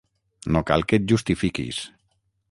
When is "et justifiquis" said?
1.01-1.83